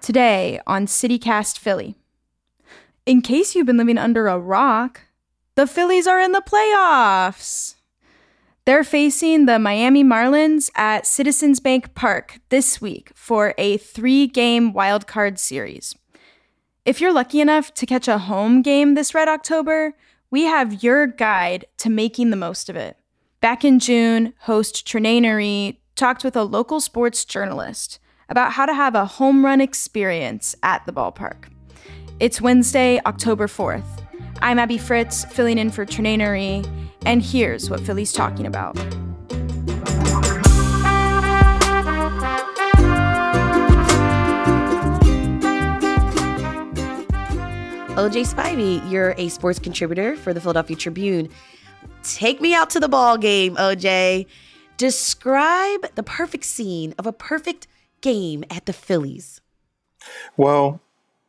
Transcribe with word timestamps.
Today 0.00 0.58
on 0.66 0.86
CityCast 0.86 1.58
Philly. 1.58 1.94
In 3.04 3.20
case 3.20 3.54
you've 3.54 3.66
been 3.66 3.76
living 3.76 3.98
under 3.98 4.28
a 4.28 4.38
rock, 4.38 5.02
the 5.56 5.66
Phillies 5.66 6.06
are 6.06 6.18
in 6.18 6.32
the 6.32 6.40
playoffs. 6.40 7.74
They're 8.64 8.82
facing 8.82 9.44
the 9.44 9.58
Miami 9.58 10.02
Marlins 10.02 10.70
at 10.74 11.06
Citizens 11.06 11.60
Bank 11.60 11.94
Park 11.94 12.40
this 12.48 12.80
week 12.80 13.12
for 13.14 13.52
a 13.58 13.76
three 13.76 14.26
game 14.26 14.72
wildcard 14.72 15.38
series. 15.38 15.94
If 16.86 17.02
you're 17.02 17.12
lucky 17.12 17.42
enough 17.42 17.74
to 17.74 17.84
catch 17.84 18.08
a 18.08 18.18
home 18.18 18.62
game 18.62 18.94
this 18.94 19.14
Red 19.14 19.28
October, 19.28 19.94
we 20.30 20.44
have 20.44 20.82
your 20.82 21.06
guide 21.06 21.66
to 21.76 21.90
making 21.90 22.30
the 22.30 22.36
most 22.36 22.70
of 22.70 22.76
it. 22.76 22.96
Back 23.42 23.66
in 23.66 23.78
June, 23.78 24.32
host 24.40 24.86
Trenae 24.86 25.20
Nuri 25.20 25.76
talked 25.94 26.24
with 26.24 26.36
a 26.36 26.42
local 26.42 26.80
sports 26.80 27.26
journalist 27.26 27.98
about 28.30 28.52
how 28.52 28.64
to 28.64 28.72
have 28.72 28.94
a 28.94 29.04
home 29.04 29.44
run 29.44 29.60
experience 29.60 30.54
at 30.62 30.86
the 30.86 30.92
ballpark. 30.92 31.46
It's 32.20 32.40
Wednesday, 32.40 33.00
October 33.04 33.48
4th. 33.48 33.84
I'm 34.40 34.58
Abby 34.58 34.78
Fritz, 34.78 35.24
filling 35.24 35.58
in 35.58 35.70
for 35.70 35.84
Trenae 35.84 36.16
Nuri, 36.16 36.88
and 37.04 37.22
here's 37.22 37.68
what 37.68 37.80
Philly's 37.80 38.12
talking 38.12 38.46
about. 38.46 38.76
OJ 47.96 48.32
Spivey, 48.32 48.90
you're 48.90 49.14
a 49.18 49.28
sports 49.28 49.58
contributor 49.58 50.16
for 50.16 50.32
the 50.32 50.40
Philadelphia 50.40 50.76
Tribune. 50.76 51.28
Take 52.02 52.40
me 52.40 52.54
out 52.54 52.70
to 52.70 52.80
the 52.80 52.88
ball 52.88 53.18
game, 53.18 53.56
OJ. 53.56 54.26
Describe 54.76 55.94
the 55.96 56.02
perfect 56.02 56.44
scene 56.44 56.94
of 56.96 57.06
a 57.06 57.12
perfect 57.12 57.66
game 58.00 58.44
at 58.50 58.66
the 58.66 58.72
Phillies. 58.72 59.40
Well, 60.36 60.80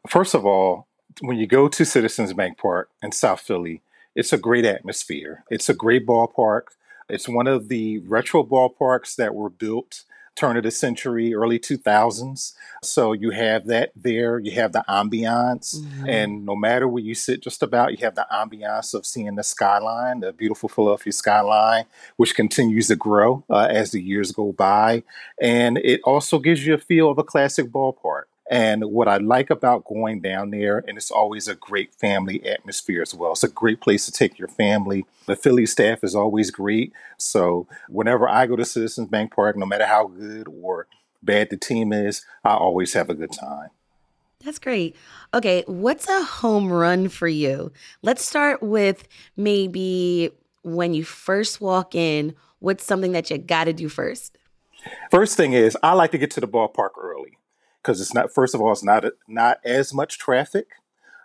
first 0.07 0.33
of 0.33 0.45
all, 0.45 0.87
when 1.19 1.37
you 1.37 1.47
go 1.47 1.67
to 1.67 1.85
Citizens 1.85 2.33
Bank 2.33 2.57
Park 2.57 2.89
in 3.01 3.11
South 3.11 3.41
Philly, 3.41 3.81
it's 4.15 4.33
a 4.33 4.37
great 4.37 4.65
atmosphere. 4.65 5.43
It's 5.49 5.69
a 5.69 5.73
great 5.73 6.05
ballpark. 6.05 6.63
It's 7.09 7.27
one 7.27 7.47
of 7.47 7.67
the 7.67 7.99
retro 7.99 8.43
ballparks 8.43 9.15
that 9.15 9.35
were 9.35 9.49
built 9.49 10.03
turn 10.35 10.57
of 10.57 10.63
the 10.63 10.71
century, 10.71 11.33
early 11.33 11.59
2000s. 11.59 12.53
So 12.83 13.13
you 13.13 13.31
have 13.31 13.67
that 13.67 13.91
there. 13.95 14.39
You 14.39 14.51
have 14.53 14.71
the 14.71 14.83
ambiance. 14.89 15.75
Mm-hmm. 15.75 16.09
And 16.09 16.45
no 16.45 16.55
matter 16.55 16.87
where 16.87 17.03
you 17.03 17.15
sit, 17.15 17.41
just 17.41 17.61
about, 17.61 17.91
you 17.91 17.97
have 18.05 18.15
the 18.15 18.25
ambiance 18.31 18.93
of 18.93 19.05
seeing 19.05 19.35
the 19.35 19.43
skyline, 19.43 20.21
the 20.21 20.33
beautiful 20.33 20.69
Philadelphia 20.69 21.13
skyline, 21.13 21.85
which 22.17 22.35
continues 22.35 22.87
to 22.87 22.95
grow 22.95 23.43
uh, 23.49 23.67
as 23.69 23.91
the 23.91 24.01
years 24.01 24.31
go 24.31 24.51
by. 24.51 25.03
And 25.39 25.77
it 25.77 26.01
also 26.03 26.39
gives 26.39 26.65
you 26.65 26.73
a 26.73 26.79
feel 26.79 27.09
of 27.09 27.17
a 27.17 27.23
classic 27.23 27.67
ballpark. 27.67 28.23
And 28.49 28.83
what 28.85 29.07
I 29.07 29.17
like 29.17 29.49
about 29.49 29.85
going 29.85 30.21
down 30.21 30.49
there, 30.49 30.83
and 30.87 30.97
it's 30.97 31.11
always 31.11 31.47
a 31.47 31.55
great 31.55 31.93
family 31.95 32.45
atmosphere 32.45 33.01
as 33.01 33.13
well. 33.13 33.31
It's 33.31 33.43
a 33.43 33.49
great 33.49 33.79
place 33.79 34.05
to 34.05 34.11
take 34.11 34.37
your 34.37 34.49
family. 34.49 35.05
The 35.25 35.35
Philly 35.35 35.65
staff 35.65 36.03
is 36.03 36.15
always 36.15 36.51
great. 36.51 36.91
So 37.17 37.67
whenever 37.87 38.27
I 38.27 38.47
go 38.47 38.55
to 38.55 38.65
Citizens 38.65 39.07
Bank 39.07 39.33
Park, 39.33 39.55
no 39.55 39.65
matter 39.65 39.85
how 39.85 40.07
good 40.07 40.47
or 40.61 40.87
bad 41.23 41.49
the 41.49 41.57
team 41.57 41.93
is, 41.93 42.25
I 42.43 42.55
always 42.55 42.93
have 42.93 43.09
a 43.09 43.13
good 43.13 43.31
time. 43.31 43.69
That's 44.43 44.59
great. 44.59 44.95
Okay, 45.33 45.63
what's 45.67 46.09
a 46.09 46.23
home 46.23 46.73
run 46.73 47.09
for 47.09 47.27
you? 47.27 47.71
Let's 48.01 48.25
start 48.25 48.63
with 48.63 49.07
maybe 49.37 50.31
when 50.63 50.93
you 50.93 51.03
first 51.03 51.61
walk 51.61 51.95
in, 51.95 52.35
what's 52.59 52.83
something 52.83 53.11
that 53.11 53.29
you 53.29 53.37
got 53.37 53.65
to 53.65 53.73
do 53.73 53.87
first? 53.87 54.37
First 55.11 55.37
thing 55.37 55.53
is, 55.53 55.77
I 55.83 55.93
like 55.93 56.11
to 56.11 56.17
get 56.17 56.31
to 56.31 56.41
the 56.41 56.47
ballpark 56.47 56.91
early 56.99 57.37
because 57.81 58.01
it's 58.01 58.13
not. 58.13 58.33
First 58.33 58.55
of 58.55 58.61
all, 58.61 58.71
it's 58.71 58.83
not 58.83 59.05
not 59.27 59.59
as 59.63 59.93
much 59.93 60.17
traffic, 60.17 60.67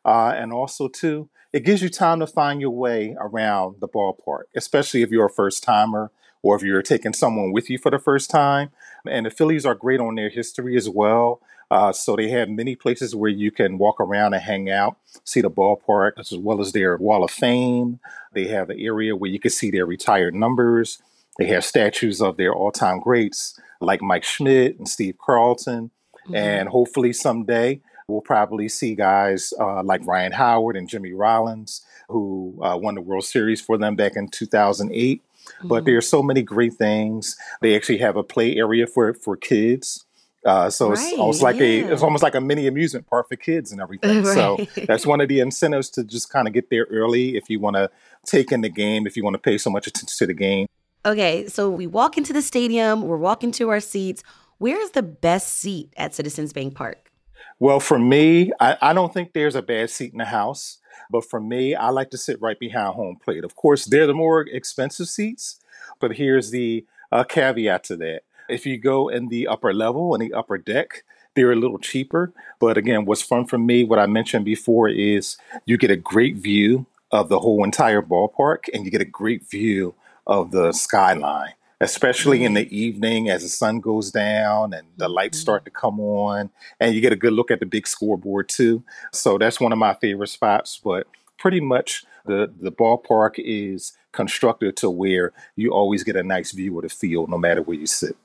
uh, 0.05 0.33
and 0.37 0.53
also 0.53 0.89
too, 0.89 1.29
it 1.53 1.65
gives 1.65 1.83
you 1.83 1.89
time 1.89 2.21
to 2.21 2.27
find 2.27 2.61
your 2.61 2.71
way 2.71 3.17
around 3.21 3.77
the 3.81 3.89
ballpark, 3.89 4.45
especially 4.55 5.03
if 5.03 5.11
you're 5.11 5.27
a 5.27 5.31
first 5.31 5.63
timer 5.63 6.11
or 6.43 6.55
if 6.57 6.63
you're 6.63 6.83
taking 6.83 7.13
someone 7.13 7.53
with 7.53 7.69
you 7.71 7.79
for 7.79 7.91
the 7.91 7.99
first 7.99 8.31
time. 8.31 8.71
And 9.09 9.27
the 9.27 9.31
Phillies 9.31 9.67
are 9.67 9.75
great 9.75 10.01
on 10.01 10.15
their 10.15 10.29
history 10.29 10.77
as 10.77 10.89
well. 10.89 11.41
Uh, 11.71 11.93
so 11.93 12.15
they 12.15 12.29
have 12.29 12.49
many 12.49 12.77
places 12.77 13.17
where 13.17 13.31
you 13.31 13.51
can 13.51 13.79
walk 13.79 14.01
around 14.01 14.35
and 14.35 14.43
hang 14.43 14.71
out, 14.71 14.97
see 15.25 15.41
the 15.41 15.51
ballpark, 15.51 16.13
as 16.19 16.33
well 16.37 16.61
as 16.61 16.73
their 16.73 16.97
Wall 16.97 17.25
of 17.25 17.31
Fame. 17.31 17.99
They 18.33 18.47
have 18.49 18.71
an 18.71 18.79
area 18.79 19.17
where 19.17 19.31
you 19.31 19.41
can 19.41 19.51
see 19.51 19.71
their 19.71 19.87
retired 19.87 20.35
numbers. 20.35 21.03
They 21.39 21.47
have 21.47 21.65
statues 21.65 22.21
of 22.23 22.37
their 22.37 22.55
all-time 22.55 23.01
greats 23.01 23.59
like 23.81 24.01
Mike 24.01 24.25
Schmidt 24.25 24.79
and 24.79 24.89
Steve 24.89 25.17
Carlton. 25.19 25.91
Mm-hmm. 26.27 26.35
And 26.35 26.69
hopefully 26.69 27.13
someday 27.13 27.81
we'll 28.09 28.21
probably 28.21 28.69
see 28.69 28.95
guys 28.95 29.53
uh, 29.59 29.83
like 29.83 30.07
Ryan 30.07 30.33
Howard 30.33 30.77
and 30.77 30.89
Jimmy 30.89 31.13
Rollins, 31.13 31.85
who 32.09 32.59
uh, 32.63 32.77
won 32.77 32.95
the 32.95 33.01
World 33.01 33.25
Series 33.25 33.61
for 33.61 33.79
them 33.79 33.97
back 33.97 34.13
in 34.17 34.29
2008. 34.29 35.23
Mm-hmm. 35.23 35.69
But 35.69 35.85
there's 35.85 36.09
so 36.09 36.23
many 36.23 36.43
great 36.43 36.75
things. 36.75 37.37
They 37.63 37.77
actually 37.77 37.99
have 37.99 38.17
a 38.17 38.23
play 38.23 38.57
area 38.57 38.87
for 38.87 39.15
for 39.15 39.37
kids. 39.37 40.05
Uh, 40.45 40.71
so 40.71 40.91
right, 40.91 40.99
it's 40.99 41.19
almost 41.19 41.43
like 41.43 41.57
yeah. 41.57 41.67
a 41.67 41.93
it's 41.93 42.03
almost 42.03 42.23
like 42.23 42.37
a 42.37 42.41
mini 42.41 42.69
amusement 42.69 43.07
park 43.09 43.29
for 43.29 43.37
kids 43.37 43.73
and 43.73 43.81
everything. 43.83 44.23
Right. 44.23 44.35
So 44.35 44.85
that's 44.87 45.07
one 45.07 45.21
of 45.21 45.29
the 45.29 45.41
incentives 45.41 45.91
to 45.91 46.05
just 46.05 46.31
kind 46.31 46.47
of 46.47 46.55
get 46.55 46.71
there 46.71 46.87
early 46.91 47.37
if 47.37 47.49
you 47.51 47.59
want 47.61 47.77
to 47.77 47.91
take 48.25 48.53
in 48.53 48.61
the 48.61 48.69
game, 48.69 49.07
if 49.07 49.17
you 49.17 49.25
want 49.25 49.35
to 49.35 49.39
pay 49.39 49.59
so 49.59 49.71
much 49.71 49.87
attention 49.87 50.17
to 50.19 50.27
the 50.27 50.35
game. 50.35 50.67
Okay, 51.05 51.47
so 51.47 51.71
we 51.71 51.87
walk 51.87 52.19
into 52.19 52.33
the 52.33 52.43
stadium, 52.43 53.03
we're 53.03 53.17
walking 53.17 53.53
to 53.53 53.69
our 53.69 53.79
seats. 53.79 54.25
Where 54.59 54.81
is 54.81 54.93
the 54.93 55.03
best 55.03 55.55
seat 55.55 55.93
at 55.97 56.15
Citizens 56.15 56.53
Bank 56.53 56.75
Park? 56.75 57.11
Well, 57.59 57.81
for 57.81 57.99
me, 57.99 58.53
I, 58.59 58.79
I, 58.81 58.93
don't 58.95 59.13
think 59.13 59.33
there's 59.33 59.55
a 59.55 59.63
bad 59.63 59.91
seat 59.91 60.13
in 60.13 60.19
the 60.19 60.25
house. 60.25 60.79
But 61.11 61.25
for 61.25 61.41
me, 61.41 61.75
I 61.75 61.91
like 61.91 62.11
to 62.11 62.19
sit 62.19 62.41
right 62.41 62.59
behind 62.59 62.95
home 62.95 63.17
plate. 63.23 63.45
Of 63.45 63.55
course, 63.55 63.85
they're 63.85 64.07
the 64.07 64.15
more 64.15 64.41
expensive 64.41 65.09
seats. 65.09 65.61
But 66.01 66.13
here's 66.17 66.51
the 66.51 66.87
uh, 67.13 67.25
caveat 67.25 67.85
to 67.85 67.97
that. 67.97 68.23
If 68.49 68.65
you 68.65 68.79
go 68.79 69.09
in 69.09 69.29
the 69.29 69.47
upper 69.47 69.73
level, 69.75 70.15
in 70.15 70.21
the 70.21 70.33
upper 70.33 70.59
deck, 70.59 71.05
they're 71.35 71.53
a 71.53 71.57
little 71.57 71.79
cheaper. 71.79 72.33
But 72.59 72.79
again, 72.79 73.05
what's 73.05 73.23
fun 73.23 73.47
for 73.47 73.59
me, 73.59 73.85
what 73.85 73.99
I 73.99 74.07
mentioned 74.07 74.45
before, 74.45 74.89
is 74.89 75.37
you 75.67 75.77
get 75.77 75.91
a 75.91 75.97
great 75.97 76.37
view 76.37 76.87
of 77.11 77.29
the 77.29 77.41
whole 77.41 77.63
entire 77.63 78.03
ballpark 78.03 78.65
and 78.73 78.85
you 78.85 78.91
get 78.91 79.01
a 79.03 79.07
great 79.07 79.49
view 79.49 79.95
of 80.27 80.51
the 80.51 80.73
skyline 80.73 81.53
especially 81.81 82.45
in 82.45 82.55
the 82.55 82.65
mm-hmm. 82.65 82.75
evening 82.75 83.29
as 83.29 83.43
the 83.43 83.49
sun 83.49 83.81
goes 83.81 84.11
down 84.11 84.73
and 84.73 84.87
the 84.97 85.09
lights 85.09 85.39
mm-hmm. 85.39 85.43
start 85.43 85.65
to 85.65 85.71
come 85.71 86.01
on 86.01 86.51
and 86.81 86.95
you 86.95 87.01
get 87.01 87.13
a 87.13 87.17
good 87.17 87.33
look 87.33 87.51
at 87.51 87.61
the 87.61 87.67
big 87.67 87.87
scoreboard 87.87 88.49
too. 88.49 88.83
So 89.13 89.39
that's 89.39 89.61
one 89.61 89.73
of 89.73 89.79
my 89.79 89.95
favorite 89.95 90.29
spots 90.29 90.81
but 90.83 91.07
pretty 91.39 91.61
much 91.61 92.05
the 92.25 92.53
the 92.61 92.73
ballpark 92.73 93.35
is 93.39 93.93
constructed 94.13 94.77
to 94.79 94.91
where 94.91 95.33
you 95.55 95.71
always 95.71 96.03
get 96.03 96.17
a 96.17 96.23
nice 96.23 96.53
view 96.53 96.77
of 96.79 96.83
the 96.83 96.89
field 96.89 97.29
no 97.29 97.39
matter 97.39 97.63
where 97.63 97.77
you 97.77 97.87
sit. 97.87 98.17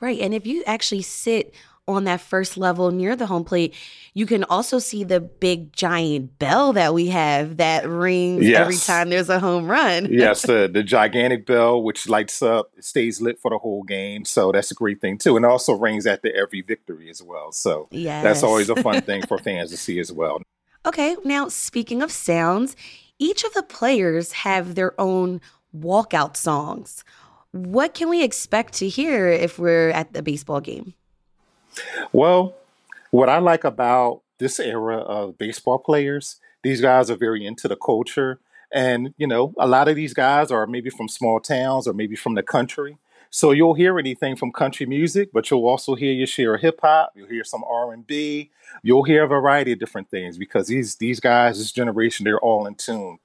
Right 0.00 0.20
and 0.20 0.34
if 0.34 0.46
you 0.46 0.64
actually 0.66 1.02
sit 1.02 1.54
on 1.86 2.04
that 2.04 2.20
first 2.20 2.56
level 2.56 2.90
near 2.90 3.14
the 3.14 3.26
home 3.26 3.44
plate, 3.44 3.74
you 4.14 4.26
can 4.26 4.44
also 4.44 4.78
see 4.78 5.04
the 5.04 5.20
big 5.20 5.72
giant 5.72 6.38
bell 6.38 6.72
that 6.72 6.94
we 6.94 7.08
have 7.08 7.58
that 7.58 7.88
rings 7.88 8.44
yes. 8.44 8.60
every 8.60 8.76
time 8.76 9.10
there's 9.10 9.28
a 9.28 9.38
home 9.38 9.66
run. 9.66 10.06
yes, 10.10 10.42
the, 10.42 10.68
the 10.72 10.82
gigantic 10.82 11.46
bell, 11.46 11.82
which 11.82 12.08
lights 12.08 12.42
up, 12.42 12.70
stays 12.80 13.20
lit 13.20 13.38
for 13.40 13.50
the 13.50 13.58
whole 13.58 13.82
game. 13.82 14.24
So 14.24 14.52
that's 14.52 14.70
a 14.70 14.74
great 14.74 15.00
thing 15.00 15.18
too. 15.18 15.36
And 15.36 15.44
also 15.44 15.74
rings 15.74 16.06
after 16.06 16.34
every 16.34 16.62
victory 16.62 17.10
as 17.10 17.22
well. 17.22 17.52
So 17.52 17.88
yes. 17.90 18.22
that's 18.22 18.42
always 18.42 18.70
a 18.70 18.76
fun 18.76 19.02
thing 19.02 19.26
for 19.26 19.38
fans 19.44 19.70
to 19.70 19.76
see 19.76 19.98
as 19.98 20.10
well. 20.10 20.40
Okay, 20.86 21.16
now 21.24 21.48
speaking 21.48 22.02
of 22.02 22.10
sounds, 22.10 22.76
each 23.18 23.44
of 23.44 23.54
the 23.54 23.62
players 23.62 24.32
have 24.32 24.74
their 24.74 24.98
own 25.00 25.40
walkout 25.76 26.36
songs. 26.36 27.04
What 27.52 27.94
can 27.94 28.08
we 28.08 28.24
expect 28.24 28.74
to 28.74 28.88
hear 28.88 29.28
if 29.28 29.58
we're 29.58 29.90
at 29.90 30.12
the 30.12 30.22
baseball 30.22 30.60
game? 30.60 30.94
Well, 32.12 32.54
what 33.10 33.28
I 33.28 33.38
like 33.38 33.64
about 33.64 34.22
this 34.38 34.58
era 34.58 34.98
of 34.98 35.38
baseball 35.38 35.78
players, 35.78 36.40
these 36.62 36.80
guys 36.80 37.10
are 37.10 37.16
very 37.16 37.46
into 37.46 37.68
the 37.68 37.76
culture. 37.76 38.40
And, 38.72 39.14
you 39.16 39.26
know, 39.26 39.54
a 39.58 39.68
lot 39.68 39.88
of 39.88 39.94
these 39.94 40.14
guys 40.14 40.50
are 40.50 40.66
maybe 40.66 40.90
from 40.90 41.08
small 41.08 41.38
towns 41.38 41.86
or 41.86 41.92
maybe 41.92 42.16
from 42.16 42.34
the 42.34 42.42
country. 42.42 42.98
So 43.30 43.50
you'll 43.50 43.74
hear 43.74 43.98
anything 43.98 44.36
from 44.36 44.52
country 44.52 44.86
music, 44.86 45.30
but 45.32 45.50
you'll 45.50 45.66
also 45.66 45.96
hear 45.96 46.12
your 46.12 46.26
share 46.26 46.54
of 46.54 46.60
hip 46.60 46.78
hop. 46.80 47.12
You'll 47.16 47.28
hear 47.28 47.42
some 47.44 47.64
R 47.64 47.92
and 47.92 48.06
B. 48.06 48.50
You'll 48.82 49.02
hear 49.02 49.24
a 49.24 49.28
variety 49.28 49.72
of 49.72 49.80
different 49.80 50.08
things 50.08 50.38
because 50.38 50.68
these 50.68 50.96
these 50.96 51.18
guys, 51.18 51.58
this 51.58 51.72
generation, 51.72 52.24
they're 52.24 52.38
all 52.38 52.66
in 52.66 52.76
tune. 52.76 53.18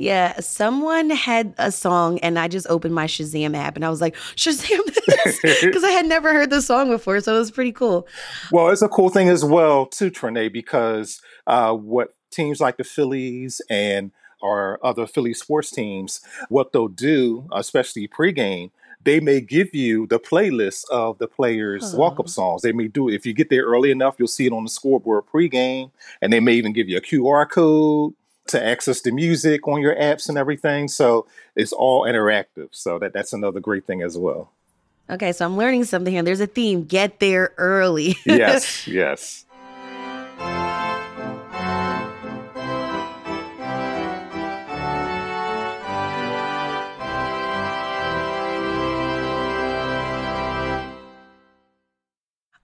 Yeah, 0.00 0.40
someone 0.40 1.10
had 1.10 1.52
a 1.58 1.70
song, 1.70 2.18
and 2.20 2.38
I 2.38 2.48
just 2.48 2.66
opened 2.70 2.94
my 2.94 3.06
Shazam 3.06 3.54
app, 3.54 3.76
and 3.76 3.84
I 3.84 3.90
was 3.90 4.00
like, 4.00 4.16
Shazam 4.34 4.80
this, 5.06 5.40
because 5.62 5.84
I 5.84 5.90
had 5.90 6.06
never 6.06 6.32
heard 6.32 6.48
the 6.48 6.62
song 6.62 6.88
before, 6.88 7.20
so 7.20 7.36
it 7.36 7.38
was 7.38 7.50
pretty 7.50 7.72
cool. 7.72 8.08
Well, 8.50 8.70
it's 8.70 8.80
a 8.80 8.88
cool 8.88 9.10
thing 9.10 9.28
as 9.28 9.44
well, 9.44 9.84
too, 9.84 10.10
Trenae, 10.10 10.50
because 10.50 11.20
uh, 11.46 11.74
what 11.74 12.14
teams 12.30 12.62
like 12.62 12.78
the 12.78 12.84
Phillies 12.84 13.60
and 13.68 14.10
our 14.42 14.80
other 14.82 15.06
Philly 15.06 15.34
sports 15.34 15.70
teams, 15.70 16.22
what 16.48 16.72
they'll 16.72 16.88
do, 16.88 17.46
especially 17.52 18.08
pregame, 18.08 18.70
they 19.04 19.20
may 19.20 19.40
give 19.42 19.74
you 19.74 20.06
the 20.06 20.18
playlist 20.18 20.84
of 20.90 21.18
the 21.18 21.26
players' 21.28 21.94
walk-up 21.94 22.26
Oh. 22.26 22.28
songs. 22.28 22.62
They 22.62 22.72
may 22.72 22.88
do 22.88 23.08
it 23.10 23.14
if 23.14 23.26
you 23.26 23.32
get 23.34 23.50
there 23.50 23.64
early 23.64 23.90
enough. 23.90 24.14
You'll 24.18 24.28
see 24.28 24.46
it 24.46 24.52
on 24.52 24.64
the 24.64 24.70
scoreboard 24.70 25.24
pregame, 25.30 25.90
and 26.22 26.32
they 26.32 26.40
may 26.40 26.54
even 26.54 26.72
give 26.72 26.88
you 26.88 26.96
a 26.96 27.00
QR 27.02 27.48
code 27.50 28.14
to 28.50 28.62
access 28.64 29.00
the 29.00 29.10
music 29.10 29.66
on 29.66 29.80
your 29.80 29.94
apps 29.96 30.28
and 30.28 30.38
everything. 30.38 30.88
So 30.88 31.26
it's 31.56 31.72
all 31.72 32.02
interactive. 32.02 32.68
So 32.72 32.98
that 32.98 33.12
that's 33.12 33.32
another 33.32 33.60
great 33.60 33.86
thing 33.86 34.02
as 34.02 34.16
well. 34.16 34.52
Okay, 35.08 35.32
so 35.32 35.44
I'm 35.44 35.56
learning 35.56 35.84
something 35.84 36.12
here. 36.12 36.22
There's 36.22 36.40
a 36.40 36.46
theme. 36.46 36.84
Get 36.84 37.18
there 37.18 37.52
early. 37.58 38.16
Yes, 38.24 38.86
yes. 38.86 39.44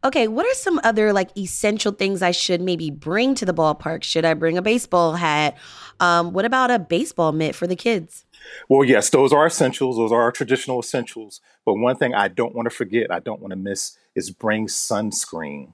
Okay, 0.07 0.29
what 0.29 0.47
are 0.47 0.55
some 0.55 0.81
other 0.85 1.13
like 1.13 1.37
essential 1.37 1.91
things 1.91 2.23
I 2.23 2.31
should 2.31 2.61
maybe 2.61 2.93
bring 2.93 3.35
to 3.35 3.45
the 3.45 3.53
ballpark? 3.53 4.05
Should 4.05 4.25
I 4.25 4.35
bring 4.35 4.57
a 4.57 4.63
baseball 4.63 5.15
hat? 5.15 5.57
Um, 5.99 6.33
what 6.33 6.45
about 6.45 6.71
a 6.71 6.79
baseball 6.79 7.33
mitt 7.33 7.57
for 7.57 7.67
the 7.67 7.75
kids? 7.75 8.25
Well, 8.69 8.85
yes, 8.85 9.11
those 9.11 9.33
are 9.33 9.45
essentials. 9.45 9.97
Those 9.97 10.13
are 10.13 10.23
our 10.23 10.31
traditional 10.31 10.79
essentials. 10.79 11.41
But 11.65 11.75
one 11.75 11.97
thing 11.97 12.15
I 12.15 12.29
don't 12.29 12.55
want 12.55 12.71
to 12.71 12.75
forget, 12.75 13.11
I 13.11 13.19
don't 13.19 13.41
want 13.41 13.51
to 13.51 13.57
miss, 13.57 13.99
is 14.15 14.31
bring 14.31 14.69
sunscreen. 14.69 15.73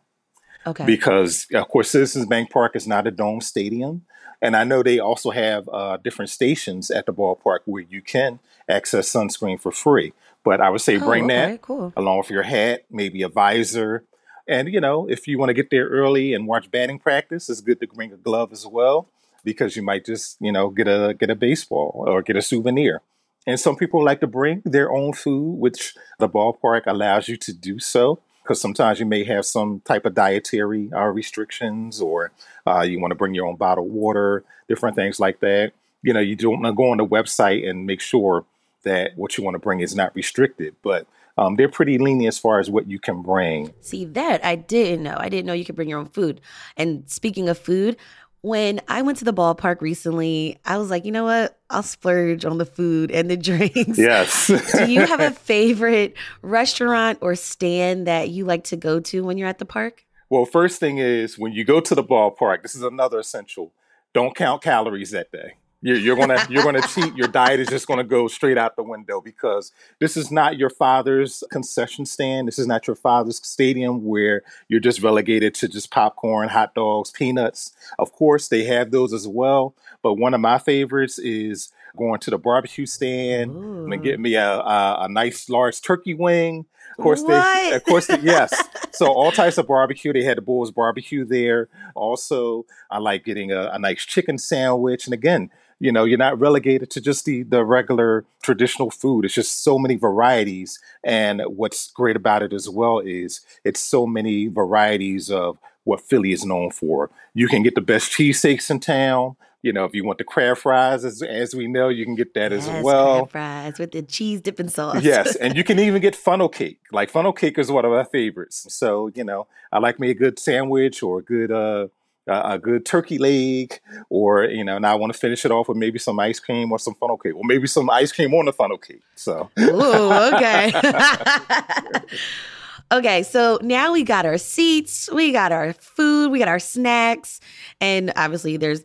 Okay. 0.64 0.86
because 0.86 1.48
of 1.52 1.66
course 1.66 1.90
Citizens 1.90 2.24
Bank 2.26 2.48
Park 2.48 2.76
is 2.76 2.86
not 2.86 3.08
a 3.08 3.10
dome 3.10 3.40
stadium, 3.40 4.02
and 4.40 4.56
I 4.56 4.62
know 4.62 4.82
they 4.82 5.00
also 5.00 5.30
have 5.30 5.68
uh, 5.68 5.96
different 5.96 6.30
stations 6.30 6.88
at 6.88 7.04
the 7.04 7.12
ballpark 7.12 7.58
where 7.64 7.82
you 7.82 8.00
can 8.00 8.38
access 8.68 9.10
sunscreen 9.10 9.60
for 9.60 9.72
free. 9.72 10.12
But 10.44 10.60
I 10.60 10.70
would 10.70 10.80
say 10.80 10.96
oh, 10.96 11.04
bring 11.04 11.24
okay, 11.24 11.34
that 11.52 11.62
cool. 11.62 11.92
along 11.96 12.18
with 12.18 12.30
your 12.30 12.44
hat, 12.44 12.84
maybe 12.90 13.22
a 13.22 13.28
visor, 13.28 14.04
and 14.48 14.72
you 14.72 14.80
know 14.80 15.08
if 15.08 15.26
you 15.26 15.38
want 15.38 15.50
to 15.50 15.54
get 15.54 15.70
there 15.70 15.88
early 15.88 16.34
and 16.34 16.46
watch 16.46 16.70
batting 16.70 16.98
practice, 16.98 17.48
it's 17.48 17.60
good 17.60 17.80
to 17.80 17.86
bring 17.86 18.12
a 18.12 18.16
glove 18.16 18.52
as 18.52 18.66
well 18.66 19.08
because 19.44 19.76
you 19.76 19.82
might 19.82 20.04
just 20.04 20.36
you 20.40 20.52
know 20.52 20.70
get 20.70 20.88
a 20.88 21.14
get 21.18 21.30
a 21.30 21.34
baseball 21.34 22.04
or 22.06 22.22
get 22.22 22.36
a 22.36 22.42
souvenir. 22.42 23.00
And 23.46 23.58
some 23.58 23.76
people 23.76 24.04
like 24.04 24.20
to 24.20 24.26
bring 24.26 24.62
their 24.64 24.92
own 24.92 25.14
food, 25.14 25.58
which 25.58 25.94
the 26.18 26.28
ballpark 26.28 26.82
allows 26.86 27.28
you 27.28 27.36
to 27.38 27.52
do 27.52 27.78
so. 27.78 28.20
Because 28.42 28.60
sometimes 28.60 28.98
you 28.98 29.06
may 29.06 29.22
have 29.24 29.46
some 29.46 29.80
type 29.84 30.04
of 30.04 30.14
dietary 30.14 30.90
uh, 30.92 31.06
restrictions, 31.06 32.00
or 32.00 32.32
uh, 32.66 32.80
you 32.80 33.00
want 33.00 33.12
to 33.12 33.16
bring 33.16 33.34
your 33.34 33.46
own 33.46 33.54
bottled 33.54 33.92
water, 33.92 34.44
different 34.68 34.96
things 34.96 35.20
like 35.20 35.38
that. 35.40 35.72
You 36.02 36.12
know, 36.12 36.20
you 36.20 36.34
don't 36.34 36.60
want 36.60 36.64
to 36.66 36.72
go 36.72 36.90
on 36.90 36.96
the 36.98 37.06
website 37.06 37.68
and 37.68 37.86
make 37.86 38.00
sure 38.00 38.44
that 38.82 39.16
what 39.16 39.38
you 39.38 39.44
want 39.44 39.54
to 39.54 39.60
bring 39.60 39.78
is 39.78 39.94
not 39.94 40.14
restricted. 40.16 40.74
But 40.82 41.06
um, 41.38 41.56
they're 41.56 41.68
pretty 41.68 41.98
lenient 41.98 42.28
as 42.28 42.38
far 42.38 42.58
as 42.58 42.70
what 42.70 42.88
you 42.88 42.98
can 42.98 43.22
bring. 43.22 43.72
See, 43.80 44.04
that 44.06 44.44
I 44.44 44.56
didn't 44.56 45.02
know. 45.02 45.16
I 45.18 45.28
didn't 45.28 45.46
know 45.46 45.52
you 45.52 45.64
could 45.64 45.76
bring 45.76 45.88
your 45.88 45.98
own 45.98 46.06
food. 46.06 46.40
And 46.76 47.08
speaking 47.10 47.48
of 47.48 47.58
food, 47.58 47.96
when 48.42 48.80
I 48.88 49.02
went 49.02 49.18
to 49.18 49.24
the 49.24 49.32
ballpark 49.32 49.80
recently, 49.80 50.58
I 50.64 50.76
was 50.76 50.90
like, 50.90 51.04
you 51.04 51.12
know 51.12 51.24
what? 51.24 51.58
I'll 51.70 51.84
splurge 51.84 52.44
on 52.44 52.58
the 52.58 52.66
food 52.66 53.10
and 53.10 53.30
the 53.30 53.36
drinks. 53.48 53.98
Yes. 53.98 54.48
Do 54.48 54.90
you 54.90 55.06
have 55.06 55.20
a 55.20 55.30
favorite 55.50 56.16
restaurant 56.42 57.18
or 57.20 57.34
stand 57.36 58.06
that 58.06 58.30
you 58.30 58.44
like 58.44 58.64
to 58.64 58.76
go 58.76 59.00
to 59.00 59.24
when 59.24 59.38
you're 59.38 59.48
at 59.48 59.58
the 59.58 59.64
park? 59.64 60.04
well, 60.32 60.46
first 60.46 60.80
thing 60.80 60.96
is 60.96 61.38
when 61.38 61.52
you 61.52 61.62
go 61.62 61.78
to 61.78 61.94
the 61.94 62.02
ballpark, 62.02 62.62
this 62.62 62.74
is 62.74 62.82
another 62.82 63.18
essential. 63.18 63.70
Don't 64.14 64.34
count 64.34 64.62
calories 64.62 65.10
that 65.10 65.30
day. 65.30 65.56
You're, 65.82 65.96
you're 65.96 66.16
gonna 66.16 66.44
you're 66.50 66.62
gonna 66.62 66.82
cheat. 66.82 67.14
Your 67.16 67.28
diet 67.28 67.60
is 67.60 67.68
just 67.68 67.86
gonna 67.86 68.04
go 68.04 68.28
straight 68.28 68.56
out 68.56 68.76
the 68.76 68.82
window 68.82 69.20
because 69.20 69.72
this 69.98 70.16
is 70.16 70.30
not 70.30 70.56
your 70.56 70.70
father's 70.70 71.44
concession 71.50 72.06
stand. 72.06 72.48
This 72.48 72.58
is 72.58 72.66
not 72.66 72.86
your 72.86 72.96
father's 72.96 73.44
stadium 73.44 74.04
where 74.04 74.42
you're 74.68 74.80
just 74.80 75.02
relegated 75.02 75.54
to 75.56 75.68
just 75.68 75.90
popcorn, 75.90 76.48
hot 76.48 76.74
dogs, 76.74 77.10
peanuts. 77.10 77.72
Of 77.98 78.12
course, 78.12 78.48
they 78.48 78.64
have 78.64 78.90
those 78.90 79.12
as 79.12 79.28
well. 79.28 79.74
But 80.02 80.14
one 80.14 80.34
of 80.34 80.40
my 80.40 80.58
favorites 80.58 81.18
is 81.18 81.70
going 81.96 82.20
to 82.20 82.30
the 82.30 82.38
barbecue 82.38 82.86
stand 82.86 83.50
and 83.52 84.02
get 84.02 84.18
me 84.18 84.34
a, 84.34 84.50
a, 84.50 85.04
a 85.04 85.08
nice 85.08 85.50
large 85.50 85.80
turkey 85.82 86.14
wing. 86.14 86.64
Of 86.98 87.02
course, 87.02 87.22
they 87.22 87.72
of 87.72 87.84
course 87.84 88.06
they, 88.06 88.18
yes. 88.20 88.52
So 88.94 89.06
all 89.10 89.32
types 89.32 89.56
of 89.56 89.66
barbecue. 89.66 90.12
They 90.12 90.22
had 90.22 90.36
the 90.36 90.42
Bulls 90.42 90.70
barbecue 90.70 91.24
there. 91.24 91.68
Also, 91.94 92.66
I 92.90 92.98
like 92.98 93.24
getting 93.24 93.50
a, 93.50 93.70
a 93.72 93.78
nice 93.78 94.04
chicken 94.04 94.36
sandwich. 94.36 95.06
And 95.06 95.14
again, 95.14 95.50
you 95.82 95.90
know, 95.90 96.04
you're 96.04 96.16
not 96.16 96.38
relegated 96.38 96.90
to 96.90 97.00
just 97.00 97.24
the 97.24 97.42
the 97.42 97.64
regular 97.64 98.24
traditional 98.40 98.88
food. 98.88 99.24
It's 99.24 99.34
just 99.34 99.64
so 99.64 99.80
many 99.80 99.96
varieties. 99.96 100.78
And 101.02 101.42
what's 101.48 101.90
great 101.90 102.14
about 102.14 102.44
it 102.44 102.52
as 102.52 102.68
well 102.68 103.00
is 103.00 103.40
it's 103.64 103.80
so 103.80 104.06
many 104.06 104.46
varieties 104.46 105.28
of 105.28 105.58
what 105.82 106.00
Philly 106.00 106.30
is 106.30 106.44
known 106.44 106.70
for. 106.70 107.10
You 107.34 107.48
can 107.48 107.64
get 107.64 107.74
the 107.74 107.80
best 107.80 108.12
cheesesteaks 108.12 108.70
in 108.70 108.78
town. 108.78 109.34
You 109.62 109.72
know, 109.72 109.84
if 109.84 109.92
you 109.92 110.04
want 110.04 110.18
the 110.18 110.24
crab 110.24 110.58
fries, 110.58 111.04
as, 111.04 111.20
as 111.20 111.52
we 111.54 111.66
know, 111.66 111.88
you 111.88 112.04
can 112.04 112.14
get 112.14 112.34
that 112.34 112.52
Yes, 112.52 112.68
as 112.68 112.84
well. 112.84 113.26
crab 113.26 113.30
fries 113.32 113.78
with 113.80 113.90
the 113.90 114.02
cheese 114.02 114.40
dipping 114.40 114.68
sauce. 114.68 115.02
Yes, 115.02 115.34
and 115.42 115.56
you 115.56 115.64
can 115.64 115.80
even 115.80 116.00
get 116.00 116.14
funnel 116.14 116.48
cake. 116.48 116.78
Like 116.92 117.10
funnel 117.10 117.32
cake 117.32 117.58
is 117.58 117.72
one 117.72 117.84
of 117.84 117.90
my 117.90 118.04
favorites. 118.04 118.66
So 118.72 119.10
you 119.16 119.24
know, 119.24 119.48
I 119.72 119.80
like 119.80 119.98
me 119.98 120.10
a 120.10 120.14
good 120.14 120.38
sandwich 120.38 121.02
or 121.02 121.18
a 121.18 121.22
good 121.22 121.50
uh 121.50 121.88
a 122.28 122.52
a 122.52 122.58
good 122.58 122.84
turkey 122.84 123.18
leg, 123.18 123.80
or 124.08 124.44
you 124.44 124.64
know, 124.64 124.76
and 124.76 124.86
I 124.86 124.94
want 124.94 125.12
to 125.12 125.18
finish 125.18 125.44
it 125.44 125.50
off 125.50 125.68
with 125.68 125.76
maybe 125.76 125.98
some 125.98 126.18
ice 126.20 126.40
cream 126.40 126.72
or 126.72 126.78
some 126.78 126.94
funnel 126.94 127.18
cake, 127.18 127.34
or 127.34 127.42
maybe 127.44 127.66
some 127.66 127.88
ice 127.90 128.12
cream 128.12 128.32
on 128.34 128.46
the 128.46 128.52
funnel 128.52 128.78
cake. 128.78 129.02
So 129.14 129.50
Ooh, 129.58 130.12
okay. 130.34 130.72
okay, 132.92 133.22
so 133.22 133.58
now 133.62 133.92
we 133.92 134.02
got 134.02 134.26
our 134.26 134.38
seats, 134.38 135.10
we 135.12 135.32
got 135.32 135.52
our 135.52 135.72
food, 135.74 136.30
we 136.30 136.38
got 136.38 136.48
our 136.48 136.58
snacks, 136.58 137.40
and 137.80 138.12
obviously 138.16 138.56
there's 138.56 138.82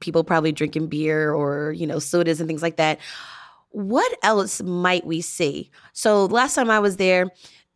people 0.00 0.24
probably 0.24 0.52
drinking 0.52 0.88
beer 0.88 1.32
or, 1.32 1.72
you 1.72 1.86
know, 1.86 1.98
sodas 1.98 2.40
and 2.40 2.48
things 2.48 2.62
like 2.62 2.76
that. 2.76 2.98
What 3.70 4.16
else 4.22 4.62
might 4.62 5.04
we 5.04 5.20
see? 5.20 5.70
So 5.92 6.26
last 6.26 6.54
time 6.54 6.70
I 6.70 6.78
was 6.78 6.96
there, 6.96 7.26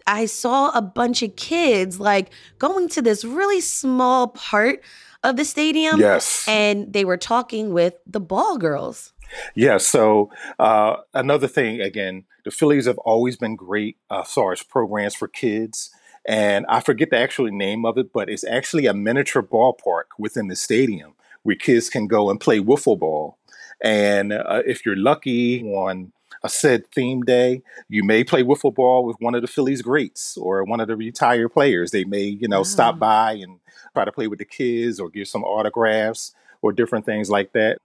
I 0.06 0.26
saw 0.26 0.70
a 0.70 0.82
bunch 0.82 1.22
of 1.22 1.36
kids 1.36 2.00
like 2.00 2.30
going 2.58 2.88
to 2.90 3.02
this 3.02 3.24
really 3.24 3.60
small 3.60 4.28
part 4.28 4.82
of 5.24 5.36
the 5.36 5.44
stadium 5.44 6.00
yes, 6.00 6.44
and 6.48 6.92
they 6.92 7.04
were 7.04 7.16
talking 7.16 7.72
with 7.72 7.94
the 8.06 8.20
ball 8.20 8.58
girls. 8.58 9.12
Yeah, 9.54 9.78
so 9.78 10.30
uh, 10.58 10.96
another 11.14 11.48
thing, 11.48 11.80
again, 11.80 12.24
the 12.44 12.50
Phillies 12.50 12.86
have 12.86 12.98
always 12.98 13.36
been 13.36 13.56
great 13.56 13.96
uh, 14.10 14.24
far 14.24 14.52
as 14.52 14.62
programs 14.62 15.14
for 15.14 15.28
kids. 15.28 15.90
And 16.24 16.66
I 16.68 16.80
forget 16.80 17.10
the 17.10 17.18
actual 17.18 17.50
name 17.50 17.84
of 17.84 17.98
it, 17.98 18.12
but 18.12 18.28
it's 18.28 18.44
actually 18.44 18.86
a 18.86 18.94
miniature 18.94 19.42
ballpark 19.42 20.04
within 20.18 20.48
the 20.48 20.56
stadium 20.56 21.14
where 21.42 21.56
kids 21.56 21.88
can 21.88 22.06
go 22.06 22.30
and 22.30 22.40
play 22.40 22.60
wiffle 22.60 22.98
ball. 22.98 23.38
And 23.82 24.32
uh, 24.32 24.62
if 24.64 24.86
you're 24.86 24.96
lucky 24.96 25.62
on 25.64 26.12
a 26.44 26.48
said 26.48 26.86
theme 26.92 27.22
day, 27.22 27.62
you 27.88 28.02
may 28.02 28.24
play 28.24 28.42
wiffle 28.42 28.74
ball 28.74 29.04
with 29.04 29.16
one 29.20 29.34
of 29.34 29.42
the 29.42 29.48
Phillies 29.48 29.82
greats 29.82 30.36
or 30.36 30.64
one 30.64 30.80
of 30.80 30.88
the 30.88 30.96
retired 30.96 31.50
players. 31.50 31.90
They 31.90 32.04
may, 32.04 32.24
you 32.24 32.48
know, 32.48 32.58
Wow. 32.58 32.64
stop 32.64 32.98
by 32.98 33.32
and 33.32 33.58
try 33.94 34.04
to 34.04 34.12
play 34.12 34.26
with 34.26 34.38
the 34.38 34.44
kids 34.44 34.98
or 34.98 35.08
give 35.08 35.28
some 35.28 35.44
autographs 35.44 36.34
or 36.60 36.72
different 36.72 37.04
things 37.04 37.30
like 37.30 37.52
that. 37.52 37.78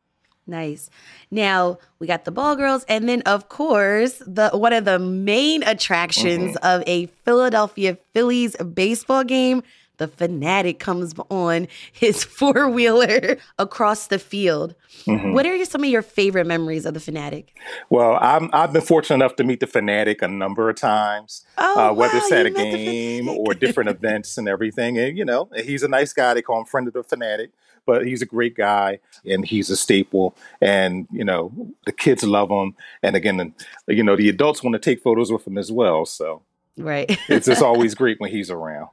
Nice. 0.47 0.89
Now 1.29 1.77
we 1.99 2.07
got 2.07 2.23
the 2.23 2.31
ball 2.31 2.55
girls, 2.55 2.85
and 2.87 3.07
then 3.09 3.21
of 3.23 3.49
course 3.49 4.21
the 4.25 4.49
one 4.51 4.71
of 4.71 4.85
the 4.85 4.97
main 4.97 5.61
attractions 5.63 6.55
mm-hmm. 6.55 6.65
of 6.65 6.83
a 6.87 7.07
Philadelphia 7.25 7.97
Phillies 8.13 8.55
baseball 8.55 9.25
game. 9.25 9.61
The 9.97 10.07
Phanatic 10.07 10.79
comes 10.79 11.13
on 11.29 11.67
his 11.91 12.23
four 12.37 12.69
wheeler 12.69 13.37
across 13.57 14.07
the 14.07 14.19
field. 14.19 14.75
Mhm. 15.05 15.33
What 15.33 15.45
are 15.45 15.63
some 15.65 15.83
of 15.83 15.89
your 15.89 16.01
favorite 16.01 16.45
memories 16.47 16.85
of 16.85 16.93
the 16.93 16.99
Phanatic? 16.99 17.45
Well, 17.89 18.17
I'm, 18.21 18.49
I've 18.53 18.73
been 18.73 18.81
fortunate 18.81 19.15
enough 19.15 19.35
to 19.37 19.43
meet 19.43 19.59
the 19.59 19.65
Phanatic 19.67 20.21
a 20.21 20.27
number 20.27 20.69
of 20.69 20.75
times, 20.75 21.45
Oh, 21.57 21.79
uh, 21.89 21.93
whether 21.93 22.13
wow, 22.15 22.19
it's 22.23 22.31
at 22.31 22.45
a 22.45 22.49
game 22.51 23.27
or 23.27 23.53
different 23.53 23.89
events 23.97 24.37
and 24.37 24.47
everything. 24.47 24.97
And, 24.97 25.17
you 25.17 25.25
know, 25.25 25.49
he's 25.55 25.83
a 25.83 25.87
nice 25.87 26.13
guy. 26.13 26.33
They 26.33 26.41
call 26.41 26.59
him 26.59 26.65
friend 26.65 26.87
of 26.87 26.93
the 26.93 27.03
Phanatic, 27.03 27.49
but 27.85 28.05
he's 28.05 28.21
a 28.21 28.25
great 28.25 28.55
guy 28.55 28.99
and 29.25 29.45
he's 29.45 29.69
a 29.69 29.75
staple. 29.77 30.35
And, 30.61 31.07
you 31.11 31.23
know, 31.23 31.51
the 31.85 31.91
kids 31.91 32.23
love 32.23 32.49
him. 32.49 32.75
And 33.01 33.15
again, 33.15 33.53
you 33.87 34.03
know, 34.03 34.15
the 34.15 34.29
adults 34.29 34.61
want 34.63 34.73
to 34.73 34.79
take 34.79 35.01
photos 35.01 35.31
with 35.31 35.47
him 35.47 35.57
as 35.57 35.71
well. 35.71 36.05
So 36.05 36.43
Right. 36.77 37.17
it's 37.27 37.47
just 37.47 37.61
always 37.63 37.95
great 37.95 38.19
when 38.19 38.29
he's 38.31 38.51
around. 38.51 38.89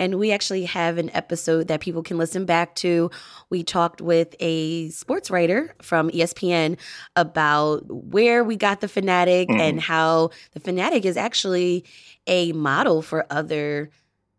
And 0.00 0.18
we 0.18 0.32
actually 0.32 0.64
have 0.64 0.96
an 0.96 1.10
episode 1.12 1.68
that 1.68 1.80
people 1.80 2.02
can 2.02 2.16
listen 2.16 2.46
back 2.46 2.74
to. 2.76 3.10
We 3.50 3.62
talked 3.62 4.00
with 4.00 4.34
a 4.40 4.88
sports 4.88 5.30
writer 5.30 5.74
from 5.82 6.08
ESPN 6.10 6.78
about 7.16 7.84
where 7.88 8.42
we 8.42 8.56
got 8.56 8.80
the 8.80 8.86
Phanatic 8.86 9.48
Mhm. 9.48 9.60
and 9.60 9.80
how 9.80 10.30
the 10.52 10.60
Phanatic 10.60 11.04
is 11.04 11.18
actually 11.18 11.84
a 12.26 12.52
model 12.52 13.02
for 13.02 13.26
other 13.30 13.90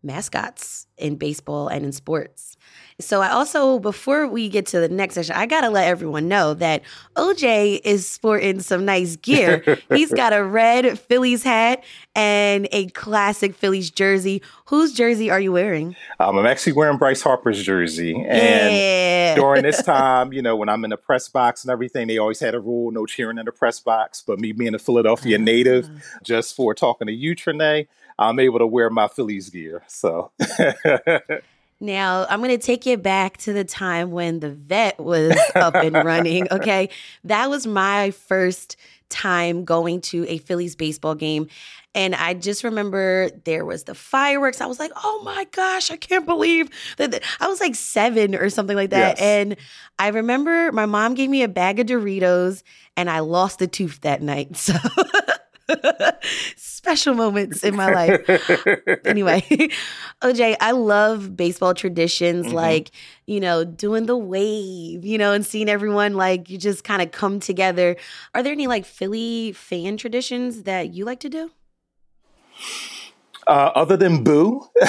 mascots 0.01 0.87
in 0.97 1.15
baseball 1.15 1.67
and 1.67 1.85
in 1.85 1.91
sports. 1.91 2.57
So 3.01 3.21
I 3.21 3.29
also, 3.29 3.79
before 3.79 4.27
we 4.27 4.49
get 4.49 4.65
to 4.67 4.79
the 4.79 4.89
next 4.89 5.15
session, 5.15 5.35
I 5.35 5.45
gotta 5.45 5.69
let 5.69 5.87
everyone 5.87 6.27
know 6.27 6.53
that 6.55 6.81
OJ 7.15 7.81
is 7.83 8.07
sporting 8.07 8.61
some 8.61 8.85
nice 8.85 9.15
gear. 9.15 9.79
He's 9.89 10.11
got 10.11 10.33
a 10.33 10.43
red 10.43 10.97
Phillies 10.99 11.43
hat 11.43 11.83
and 12.15 12.67
a 12.71 12.87
classic 12.87 13.55
Phillies 13.55 13.89
jersey. 13.89 14.41
Whose 14.65 14.93
jersey 14.93 15.29
are 15.29 15.39
you 15.39 15.51
wearing? 15.51 15.95
Um, 16.19 16.37
I'm 16.37 16.45
actually 16.45 16.73
wearing 16.73 16.97
Bryce 16.97 17.21
Harper's 17.21 17.61
jersey, 17.61 18.15
and 18.15 18.75
yeah. 18.75 19.35
during 19.35 19.63
this 19.63 19.83
time, 19.83 20.33
you 20.33 20.41
know, 20.41 20.55
when 20.55 20.69
I'm 20.69 20.83
in 20.83 20.89
the 20.91 20.97
press 20.97 21.27
box 21.29 21.63
and 21.63 21.71
everything, 21.71 22.07
they 22.07 22.17
always 22.17 22.39
had 22.39 22.55
a 22.55 22.59
rule: 22.59 22.91
no 22.91 23.05
cheering 23.05 23.37
in 23.37 23.45
the 23.45 23.51
press 23.51 23.79
box. 23.79 24.23
But 24.25 24.39
me 24.39 24.51
being 24.51 24.75
a 24.75 24.79
Philadelphia 24.79 25.37
native, 25.37 25.89
just 26.23 26.55
for 26.55 26.73
talking 26.73 27.07
to 27.07 27.13
you, 27.13 27.35
Trenae, 27.35 27.87
I'm 28.17 28.39
able 28.39 28.59
to 28.59 28.67
wear 28.67 28.89
my 28.89 29.07
Phillies 29.07 29.49
gear. 29.49 29.83
So. 29.87 30.31
Now, 31.81 32.27
I'm 32.29 32.39
going 32.39 32.57
to 32.57 32.63
take 32.63 32.85
you 32.85 32.95
back 32.95 33.37
to 33.37 33.53
the 33.53 33.63
time 33.63 34.11
when 34.11 34.39
the 34.39 34.51
vet 34.51 34.99
was 34.99 35.35
up 35.55 35.75
and 35.75 35.95
running. 35.95 36.47
Okay. 36.51 36.89
That 37.23 37.49
was 37.49 37.65
my 37.65 38.11
first 38.11 38.75
time 39.09 39.63
going 39.63 40.01
to 40.01 40.25
a 40.27 40.37
Phillies 40.39 40.75
baseball 40.75 41.15
game. 41.15 41.47
And 41.95 42.13
I 42.13 42.33
just 42.33 42.63
remember 42.63 43.29
there 43.45 43.65
was 43.65 43.85
the 43.85 43.95
fireworks. 43.95 44.61
I 44.61 44.65
was 44.65 44.79
like, 44.79 44.91
oh 44.95 45.21
my 45.23 45.45
gosh, 45.45 45.89
I 45.89 45.97
can't 45.97 46.25
believe 46.25 46.69
that. 46.97 47.23
I 47.39 47.47
was 47.47 47.59
like 47.59 47.75
seven 47.75 48.35
or 48.35 48.49
something 48.49 48.75
like 48.75 48.91
that. 48.91 49.17
Yes. 49.17 49.21
And 49.21 49.55
I 49.97 50.09
remember 50.09 50.71
my 50.71 50.85
mom 50.85 51.15
gave 51.15 51.29
me 51.29 51.41
a 51.41 51.47
bag 51.47 51.79
of 51.79 51.87
Doritos 51.87 52.63
and 52.95 53.09
I 53.09 53.19
lost 53.19 53.61
a 53.61 53.67
tooth 53.67 54.01
that 54.01 54.21
night. 54.21 54.55
So. 54.57 54.73
Special 56.91 57.13
moments 57.15 57.63
in 57.63 57.75
my 57.75 57.87
life. 57.87 58.17
anyway, 59.05 59.41
OJ, 60.21 60.57
I 60.59 60.71
love 60.71 61.37
baseball 61.37 61.73
traditions 61.73 62.47
Mhm. 62.47 62.53
like, 62.53 62.91
you 63.25 63.39
know, 63.39 63.63
doing 63.63 64.07
the 64.07 64.17
wave, 64.17 65.05
you 65.05 65.17
know, 65.17 65.31
and 65.31 65.45
seeing 65.45 65.69
everyone 65.69 66.15
like 66.15 66.49
you 66.49 66.57
just 66.57 66.83
kind 66.83 67.01
of 67.01 67.11
come 67.11 67.39
together. 67.39 67.95
Are 68.35 68.43
there 68.43 68.51
any 68.51 68.67
like 68.67 68.85
Philly 68.85 69.53
fan 69.53 69.97
traditions 69.97 70.63
that 70.63 70.93
you 70.93 71.05
like 71.05 71.19
to 71.21 71.29
do? 71.29 71.51
Uh, 73.47 73.71
other 73.75 73.97
than 73.97 74.23
boo, 74.23 74.67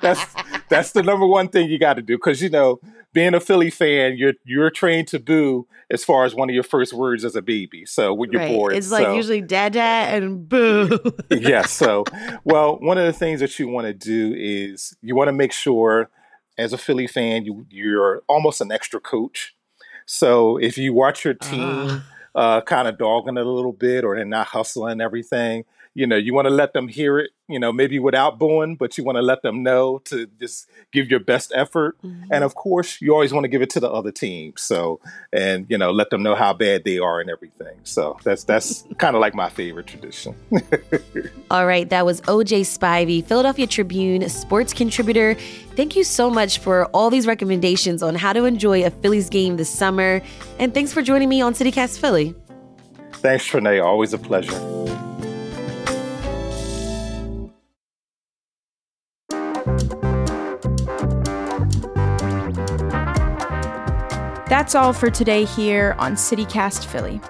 that's 0.00 0.36
that's 0.74 0.92
the 0.92 1.02
number 1.02 1.26
one 1.26 1.48
thing 1.48 1.68
you 1.70 1.78
got 1.78 1.94
to 1.94 2.02
do 2.02 2.16
because 2.16 2.42
you 2.42 2.50
know 2.50 2.80
being 3.12 3.32
a 3.34 3.40
Philly 3.40 3.70
fan, 3.70 4.16
you're 4.16 4.34
you're 4.44 4.70
trained 4.70 5.08
to 5.08 5.18
boo 5.20 5.66
as 5.90 6.04
far 6.04 6.24
as 6.24 6.34
one 6.34 6.48
of 6.50 6.54
your 6.54 6.64
first 6.64 6.92
words 6.92 7.24
as 7.24 7.36
a 7.36 7.42
baby. 7.42 7.84
So 7.86 8.12
when 8.12 8.32
you're 8.32 8.40
right. 8.42 8.52
bored, 8.52 8.74
It's 8.74 8.90
like 8.90 9.06
so- 9.06 9.14
usually 9.14 9.40
dada 9.40 9.78
and 9.80 10.48
boo. 10.48 10.98
yes. 11.30 11.70
So, 11.70 12.04
well, 12.44 12.78
one 12.80 12.98
of 12.98 13.06
the 13.06 13.12
things 13.12 13.40
that 13.40 13.58
you 13.58 13.68
want 13.68 13.86
to 13.86 13.94
do 13.94 14.34
is 14.36 14.96
you 15.00 15.14
want 15.14 15.28
to 15.28 15.32
make 15.32 15.52
sure, 15.52 16.10
as 16.58 16.72
a 16.72 16.78
Philly 16.78 17.06
fan, 17.06 17.44
you 17.44 17.66
you're 17.70 18.22
almost 18.28 18.60
an 18.60 18.72
extra 18.72 19.00
coach. 19.00 19.54
So 20.06 20.56
if 20.58 20.76
you 20.76 20.92
watch 20.92 21.24
your 21.24 21.34
team 21.34 22.02
uh, 22.34 22.60
kind 22.62 22.88
of 22.88 22.98
dogging 22.98 23.36
it 23.36 23.46
a 23.46 23.50
little 23.50 23.72
bit, 23.72 24.04
or 24.04 24.16
they're 24.16 24.24
not 24.24 24.48
hustling 24.48 25.00
everything, 25.00 25.64
you 25.94 26.06
know, 26.06 26.16
you 26.16 26.34
want 26.34 26.46
to 26.46 26.52
let 26.54 26.72
them 26.72 26.88
hear 26.88 27.18
it. 27.20 27.30
You 27.48 27.58
know, 27.58 27.72
maybe 27.72 27.98
without 27.98 28.38
booing, 28.38 28.76
but 28.76 28.96
you 28.96 29.04
want 29.04 29.16
to 29.16 29.22
let 29.22 29.42
them 29.42 29.62
know 29.62 29.98
to 30.06 30.26
just 30.40 30.68
give 30.92 31.10
your 31.10 31.20
best 31.20 31.52
effort. 31.54 32.00
Mhm. 32.02 32.28
And 32.30 32.42
of 32.42 32.54
course, 32.54 33.00
you 33.02 33.12
always 33.12 33.32
want 33.32 33.44
to 33.44 33.48
give 33.48 33.60
it 33.60 33.70
to 33.70 33.80
the 33.80 33.90
other 33.90 34.10
team. 34.10 34.54
So, 34.56 35.00
and 35.32 35.66
you 35.68 35.76
know, 35.76 35.90
let 35.90 36.08
them 36.10 36.22
know 36.22 36.34
how 36.34 36.54
bad 36.54 36.84
they 36.84 36.98
are 36.98 37.20
and 37.20 37.28
everything. 37.28 37.76
So 37.82 38.16
that's 38.24 38.44
that's 38.44 38.84
kind 38.98 39.14
of 39.14 39.20
like 39.20 39.34
my 39.34 39.50
favorite 39.50 39.86
tradition. 39.86 40.34
All 41.50 41.66
right, 41.66 41.88
that 41.90 42.06
was 42.06 42.22
OJ 42.22 42.62
Spivey, 42.62 43.24
Philadelphia 43.24 43.66
Tribune 43.66 44.28
sports 44.28 44.72
contributor. 44.72 45.34
Thank 45.76 45.96
you 45.96 46.04
so 46.04 46.30
much 46.30 46.58
for 46.58 46.86
all 46.86 47.10
these 47.10 47.26
recommendations 47.26 48.02
on 48.02 48.14
how 48.14 48.32
to 48.32 48.44
enjoy 48.44 48.84
a 48.84 48.90
Phillies 48.90 49.28
game 49.28 49.56
this 49.56 49.68
summer. 49.68 50.22
And 50.58 50.72
thanks 50.72 50.92
for 50.92 51.02
joining 51.02 51.28
me 51.28 51.42
on 51.42 51.52
CityCast 51.52 51.98
Philly. 51.98 52.34
Thanks, 53.14 53.48
Trenae. 53.48 53.82
Always 53.82 54.12
a 54.12 54.18
pleasure. 54.18 54.83
That's 64.64 64.74
all 64.74 64.94
for 64.94 65.10
today 65.10 65.44
here 65.44 65.94
on 65.98 66.14
CityCast 66.14 66.86
Philly. 66.86 67.20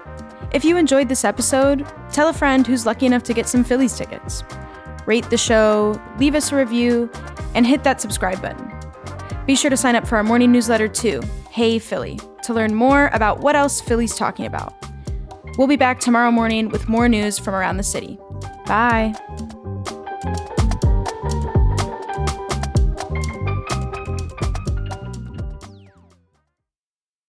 If 0.53 0.63
you 0.63 0.77
enjoyed 0.77 1.09
this 1.09 1.25
episode, 1.25 1.85
tell 2.09 2.29
a 2.29 2.33
friend 2.33 2.65
who's 2.65 2.85
lucky 2.85 3.05
enough 3.05 3.23
to 3.23 3.33
get 3.33 3.45
some 3.45 3.65
Phillies 3.65 3.97
tickets. 3.97 4.41
Rate 5.05 5.29
the 5.29 5.35
show, 5.35 6.01
leave 6.17 6.33
us 6.33 6.53
a 6.53 6.55
review, 6.55 7.11
and 7.53 7.67
hit 7.67 7.83
that 7.83 7.99
subscribe 7.99 8.41
button. 8.41 8.71
Be 9.45 9.53
sure 9.53 9.69
to 9.69 9.75
sign 9.75 9.97
up 9.97 10.07
for 10.07 10.15
our 10.15 10.23
morning 10.23 10.53
newsletter 10.53 10.87
too, 10.87 11.21
Hey 11.51 11.77
Philly, 11.77 12.21
to 12.43 12.53
learn 12.53 12.73
more 12.73 13.09
about 13.11 13.41
what 13.41 13.57
else 13.57 13.81
Philly's 13.81 14.15
talking 14.15 14.45
about. 14.45 14.73
We'll 15.57 15.67
be 15.67 15.75
back 15.75 15.99
tomorrow 15.99 16.31
morning 16.31 16.69
with 16.69 16.87
more 16.87 17.09
news 17.09 17.37
from 17.37 17.53
around 17.53 17.75
the 17.75 17.83
city. 17.83 18.17
Bye. 18.65 19.13